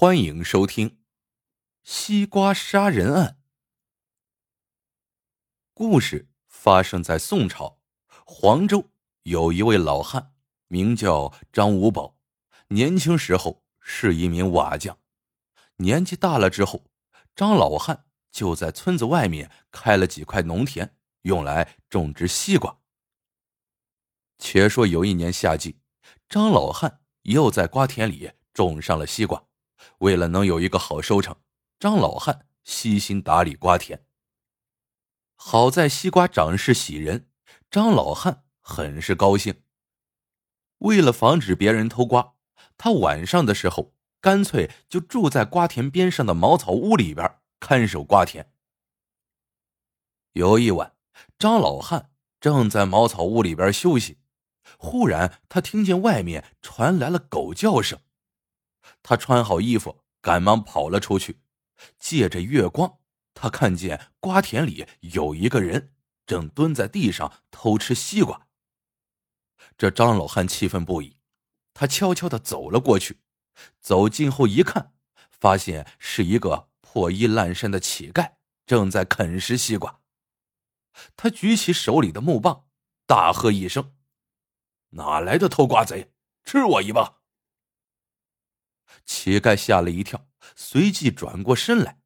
[0.00, 0.88] 欢迎收听
[1.82, 3.26] 《西瓜杀人案》。
[5.74, 7.82] 故事发生在宋朝，
[8.24, 8.88] 黄州
[9.24, 10.32] 有一位老汉，
[10.68, 12.16] 名叫张五宝。
[12.68, 14.98] 年轻时候是一名瓦匠，
[15.76, 16.86] 年纪大了之后，
[17.36, 22.80] 张老汉就在村子外面开了几块农田，用来种植西瓜。
[24.38, 25.78] 且说有一年夏季，
[26.26, 29.44] 张老汉又在瓜田里种上了西瓜。
[29.98, 31.36] 为了能有一个好收成，
[31.78, 34.06] 张老汉悉心打理瓜田。
[35.36, 37.30] 好在西瓜长势喜人，
[37.70, 39.62] 张老汉很是高兴。
[40.78, 42.34] 为了防止别人偷瓜，
[42.76, 48.52] 他晚上的时候干脆就住在瓜田边上的茅草屋里边看守瓜田。
[50.32, 50.94] 有一晚，
[51.38, 54.18] 张老汉正在茅草屋里边休息，
[54.78, 57.98] 忽然他听见外面传来了狗叫声。
[59.02, 61.40] 他穿好衣服，赶忙跑了出去。
[61.98, 62.98] 借着月光，
[63.32, 65.94] 他看见瓜田里有一个人
[66.26, 68.48] 正蹲在地上偷吃西瓜。
[69.78, 71.16] 这张老汉气愤不已，
[71.72, 73.20] 他悄悄的走了过去。
[73.80, 74.94] 走近后一看，
[75.30, 78.34] 发现是一个破衣烂衫的乞丐
[78.66, 80.00] 正在啃食西瓜。
[81.16, 82.66] 他举起手里的木棒，
[83.06, 83.94] 大喝一声
[84.90, 86.12] ：“哪来的偷瓜贼？
[86.44, 87.19] 吃我一棒！”
[89.04, 92.00] 乞丐吓了一跳，随即转过身来。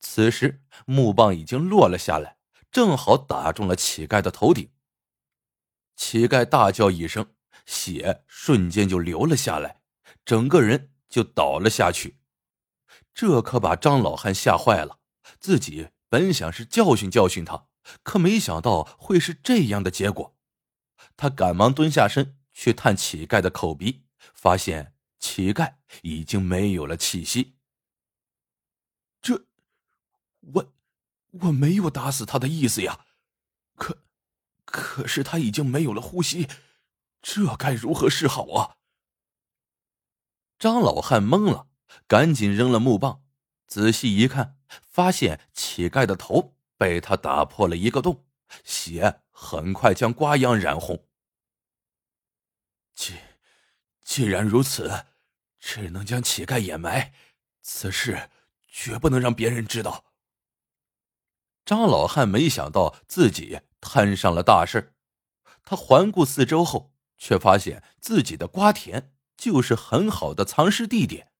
[0.00, 2.38] 此时木棒已经落了下来，
[2.70, 4.70] 正好打中了乞丐的头顶。
[5.94, 7.34] 乞丐大叫一声，
[7.66, 9.82] 血瞬间就流了下来，
[10.24, 12.18] 整个人就倒了下去。
[13.14, 14.98] 这可把张老汉吓坏了。
[15.38, 17.68] 自己本想是教训教训他，
[18.02, 20.36] 可没想到会是这样的结果。
[21.16, 24.91] 他赶忙蹲下身去探乞丐的口鼻，发现。
[25.22, 27.54] 乞丐已经没有了气息。
[29.22, 29.46] 这，
[30.40, 30.72] 我
[31.30, 33.06] 我没有打死他的意思呀，
[33.76, 34.02] 可
[34.64, 36.48] 可是他已经没有了呼吸，
[37.22, 38.78] 这该如何是好啊？
[40.58, 41.68] 张老汉懵了，
[42.08, 43.24] 赶紧扔了木棒，
[43.68, 48.26] 仔细一看，发现乞丐的头被他打破了一个洞，
[48.64, 51.06] 血很快将瓜秧染红。
[52.92, 53.14] 既
[54.02, 55.06] 既然如此。
[55.62, 57.12] 只能将乞丐掩埋，
[57.62, 58.28] 此事
[58.68, 60.04] 绝不能让别人知道。
[61.64, 64.92] 张老汉没想到自己摊上了大事，
[65.64, 71.30] 他环顾四周后，却发现自己的瓜田就是很好的藏尸地点。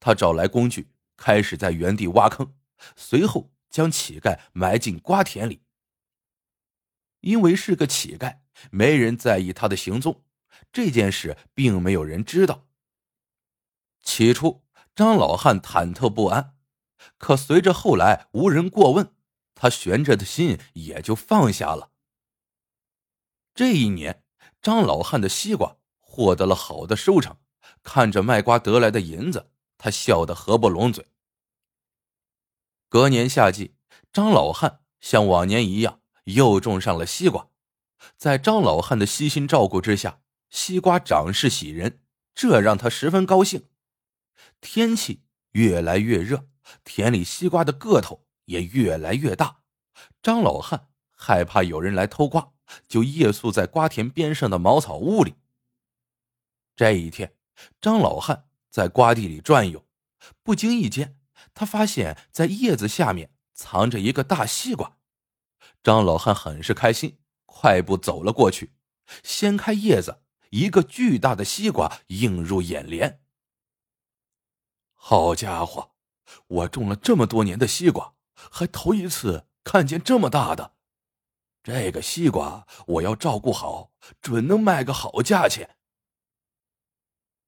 [0.00, 2.56] 他找来工具，开始在原地挖坑，
[2.96, 5.62] 随后将乞丐埋进瓜田里。
[7.20, 8.38] 因为是个乞丐，
[8.70, 10.24] 没人在意他的行踪，
[10.72, 12.66] 这件事并没有人知道。
[14.04, 14.62] 起初，
[14.94, 16.54] 张老汉忐忑不安，
[17.18, 19.12] 可随着后来无人过问，
[19.54, 21.90] 他悬着的心也就放下了。
[23.54, 24.22] 这一年，
[24.60, 27.36] 张老汉的西瓜获得了好的收成，
[27.82, 31.08] 看着卖瓜得来的银子，他笑得合不拢嘴。
[32.88, 33.74] 隔年夏季，
[34.12, 37.48] 张老汉像往年一样又种上了西瓜，
[38.16, 42.00] 在张老汉的悉心照顾之下，西瓜长势喜人，
[42.34, 43.66] 这让他十分高兴。
[44.64, 45.20] 天气
[45.50, 46.48] 越来越热，
[46.84, 49.58] 田里西瓜的个头也越来越大。
[50.22, 52.54] 张老汉害怕有人来偷瓜，
[52.88, 55.34] 就夜宿在瓜田边上的茅草屋里。
[56.74, 57.36] 这一天，
[57.78, 59.86] 张老汉在瓜地里转悠，
[60.42, 61.18] 不经意间，
[61.52, 64.96] 他发现在叶子下面藏着一个大西瓜。
[65.82, 68.72] 张老汉很是开心，快步走了过去，
[69.22, 73.20] 掀开叶子，一个巨大的西瓜映入眼帘。
[75.06, 75.90] 好家伙，
[76.46, 80.76] 我种了这么多年的西瓜，还头一次看见这么大的。
[81.62, 83.92] 这个西瓜我要照顾好，
[84.22, 85.76] 准能卖个好价钱。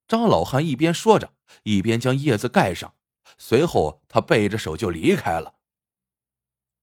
[0.07, 2.95] 张老汉一边说着，一边将叶子盖上，
[3.39, 5.55] 随后他背着手就离开了。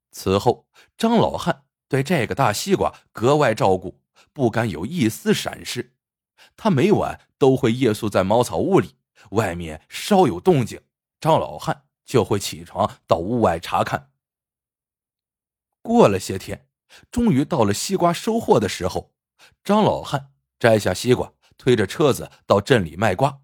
[0.09, 0.65] 此后，
[0.97, 4.01] 张老汉对这个大西瓜格外照顾，
[4.33, 5.93] 不敢有一丝闪失。
[6.57, 8.95] 他每晚都会夜宿在茅草屋里。
[9.31, 10.81] 外面稍有动静，
[11.19, 14.11] 张老汉就会起床到屋外查看。
[15.81, 16.69] 过了些天，
[17.11, 19.13] 终于到了西瓜收获的时候，
[19.63, 23.41] 张老汉摘下西瓜，推着车子到镇里卖瓜，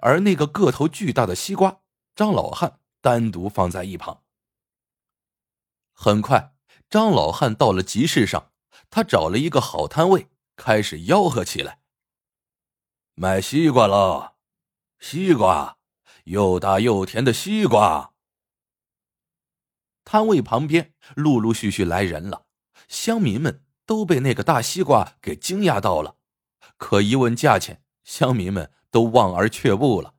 [0.00, 1.80] 而那个个头巨大的西瓜，
[2.14, 4.24] 张老汉单独放在一旁。
[5.92, 6.54] 很快，
[6.88, 8.52] 张老汉到了集市上，
[8.88, 11.80] 他找了一个好摊位，开始吆喝起来
[13.14, 14.36] ：“卖西瓜了！”
[15.00, 15.78] 西瓜
[16.24, 18.12] 又大又甜的西瓜。
[20.04, 22.44] 摊位旁边陆陆续续来人了，
[22.86, 26.16] 乡民们都被那个大西瓜给惊讶到了，
[26.76, 30.14] 可一问价钱，乡民们都望而却步了。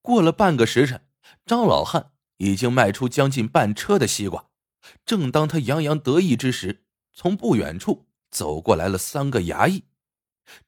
[0.00, 1.06] 过了半个时辰，
[1.44, 4.50] 张老汉已经卖出将近半车的西瓜。
[5.04, 9.84] 正当他洋洋得意之时，从不远处走过来了三个衙役。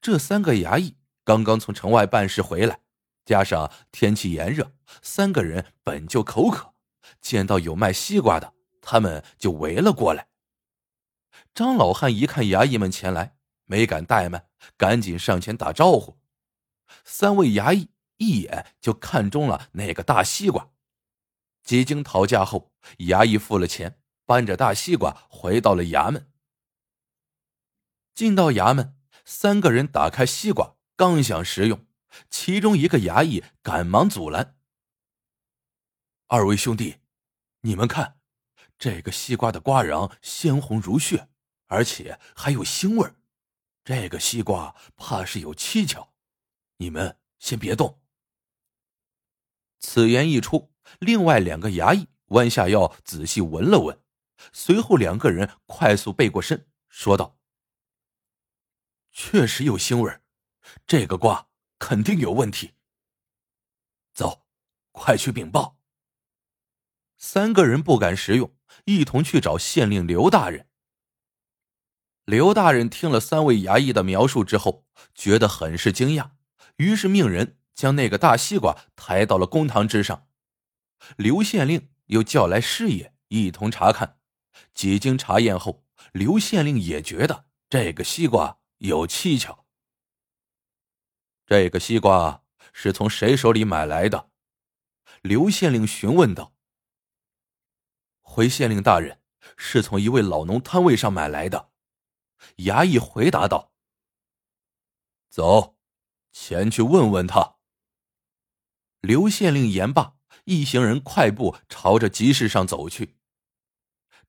[0.00, 2.80] 这三个衙役刚刚从城外办事回来，
[3.24, 4.72] 加上天气炎热，
[5.02, 6.74] 三个人本就口渴，
[7.20, 10.28] 见到有卖西瓜的，他们就围了过来。
[11.54, 16.18] 张老汉一看衙役们前来，没敢怠慢，赶紧上前打招呼。
[17.04, 20.70] 三位衙役一眼就看中了那个大西瓜。
[21.62, 23.98] 几经讨价后，衙役付了钱。
[24.26, 26.32] 搬着大西瓜回到了衙门。
[28.14, 31.86] 进到衙门，三个人打开西瓜，刚想食用，
[32.30, 34.56] 其中一个衙役赶忙阻拦
[36.28, 37.00] ：“二位兄弟，
[37.62, 38.20] 你们看，
[38.78, 41.28] 这个西瓜的瓜瓤鲜红如血，
[41.66, 43.12] 而且还有腥味
[43.84, 46.12] 这个西瓜怕是有蹊跷，
[46.76, 48.00] 你们先别动。”
[49.80, 54.00] 此言一出，另外两个衙役弯下腰仔细闻了闻。
[54.52, 57.38] 随后，两个人快速背过身，说道
[59.10, 60.20] ：“确实有腥味
[60.86, 62.74] 这个瓜肯定有问题。
[64.12, 64.46] 走，
[64.92, 65.78] 快去禀报。”
[67.16, 70.68] 三个人不敢食用，一同去找县令刘大人。
[72.24, 76.32] 刘大人听了三位衙役的描述之后，觉得很是惊讶，
[76.76, 80.28] 于是命人将那个大西瓜抬到了公堂之上。
[81.16, 84.18] 刘县令又叫来师爷一同查看。
[84.72, 89.63] 几经查验后，刘县令也觉得这个西瓜有蹊跷。
[91.46, 92.42] 这个西瓜
[92.72, 94.30] 是从谁手里买来的？
[95.22, 96.54] 刘县令询问道。
[98.20, 99.20] 回县令大人，
[99.56, 101.70] 是从一位老农摊位上买来的。
[102.58, 103.72] 衙役回答道。
[105.28, 105.76] 走，
[106.32, 107.56] 前去问问他。
[109.00, 113.18] 刘县令言罢，一行人快步朝着集市上走去。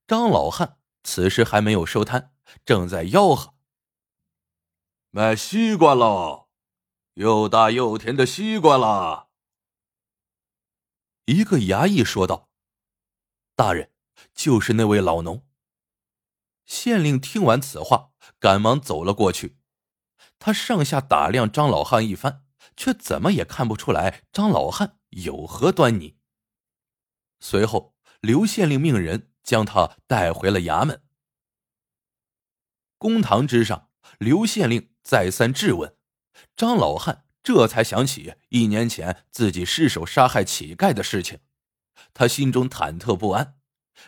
[0.05, 2.33] 张老汉此时还没有收摊，
[2.65, 3.55] 正在吆喝
[5.11, 6.44] ：“卖西瓜喽，
[7.15, 9.27] 又大又甜的西瓜啦！”
[11.25, 12.49] 一个衙役说道
[13.57, 13.91] ：“大人，
[14.33, 15.45] 就是那位老农。”
[16.65, 19.57] 县令听完此话，赶忙走了过去。
[20.39, 22.45] 他上下打量张老汉一番，
[22.77, 26.17] 却怎么也看不出来张老汉有何端倪。
[27.39, 29.31] 随后，刘县令命人。
[29.45, 31.03] 将他带回了衙门。
[32.97, 35.94] 公堂之上，刘县令再三质问，
[36.55, 41.39] 张老汉这才想起一年前自己失手杀害乞丐的事情，
[42.13, 43.57] 他心中忐忑不安。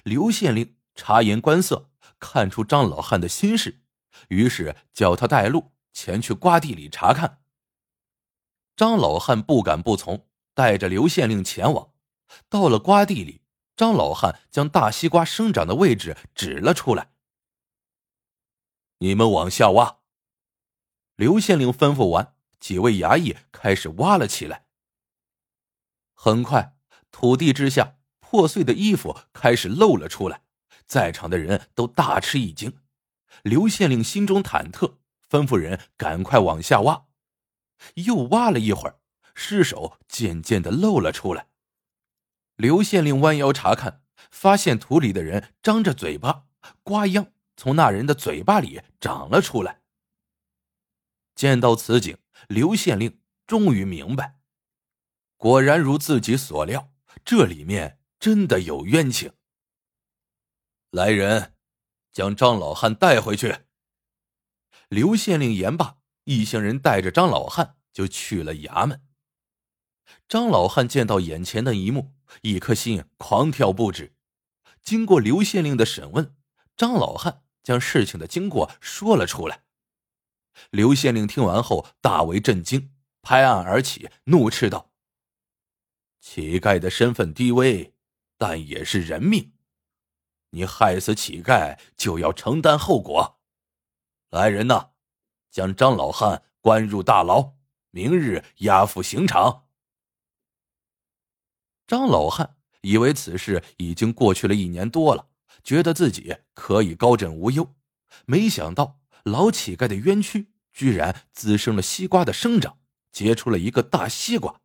[0.04, 1.90] 刘县令察言观色，
[2.20, 3.82] 看出张老汉的心事，
[4.30, 7.42] 于是叫他带路前去瓜地里查看。
[8.76, 11.94] 张老汉不敢不从，带着刘县令前往，
[12.50, 13.42] 到了瓜地里。
[13.76, 17.12] 张老汉将大西瓜生长的位置指了出来。
[18.98, 19.97] 你们往下挖。
[21.18, 24.68] 刘县令吩咐完，几位衙役开始挖了起来。
[26.14, 26.76] 很快，
[27.12, 30.44] 土地之下破碎的衣服开始露了出来，
[30.86, 32.78] 在场的人都大吃一惊。
[33.42, 37.08] 刘县令心中忐忑，吩咐人赶快往下挖。
[37.96, 39.00] 又挖了一会儿，
[39.34, 41.48] 尸首渐渐的露了出来。
[42.58, 46.44] 刘县令弯腰查看，发现土里的人张着嘴巴，
[46.84, 49.82] 瓜秧从那人的嘴巴里长了出来。
[51.38, 52.18] 见到此景，
[52.50, 54.40] 刘县令终于明白，
[55.38, 56.92] 果然如自己所料，
[57.24, 59.32] 这里面真的有冤情。
[60.92, 61.54] 来人，
[62.12, 63.60] 将张老汉带回去。
[64.90, 69.02] 刘县令言罢，一行人带着张老汉就去了衙门。
[70.28, 72.18] 张老汉见到眼前的一幕。
[72.42, 74.14] 一颗心狂跳不止。
[74.84, 76.36] 经过刘县令的审问，
[76.76, 79.64] 张老汉将事情的经过说了出来。
[80.72, 84.92] 刘县令听完后大为震惊，拍案而起，怒斥道
[86.20, 87.94] ：“乞丐的身份低微，
[88.38, 89.54] 但也是人命。
[90.52, 93.40] 你害死乞丐，就要承担后果。
[94.30, 94.92] 来人呐，
[95.52, 97.54] 将张老汉关入大牢，
[97.92, 99.68] 明日押赴刑场。”
[101.88, 105.30] 张老汉以为此事已经过去了一年多了，
[105.64, 107.76] 觉得自己可以高枕无忧，
[108.26, 112.80] 没想到老乞丐的冤屈居然滋生了西瓜的生长，
[113.12, 114.62] 结出了一个大西瓜。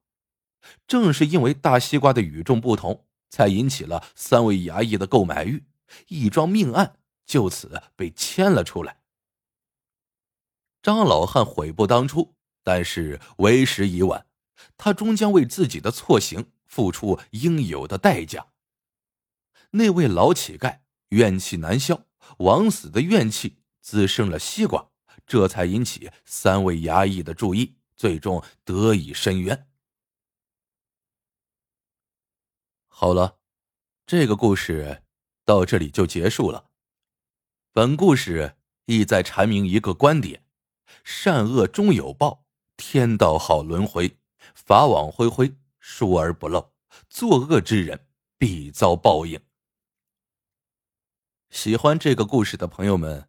[0.87, 5.65] 正是因为大西瓜的与众不同，才引起了三位衙役的购买欲，
[6.07, 9.01] 一桩命案就此被牵了出来。
[10.81, 14.27] 张老汉悔不当初，但是为时已晚，
[14.77, 18.49] 他终将为自己的错行付出应有的代价。
[19.71, 22.07] 那位老乞丐怨气难消，
[22.39, 24.91] 枉死的怨气滋生了西瓜，
[25.27, 29.69] 这才引起三位衙役的注意，最终得以伸冤。
[32.87, 33.41] 好了，
[34.07, 35.03] 这个故事
[35.45, 36.71] 到这里就结束了。
[37.73, 40.45] 本故事意在阐明一个观点：
[41.03, 42.45] 善恶终有报，
[42.77, 44.19] 天道好轮回，
[44.55, 46.73] 法网恢恢，疏而不漏，
[47.09, 48.07] 作恶之人
[48.39, 49.41] 必遭报应。
[51.51, 53.29] 喜欢这个故事的朋友们，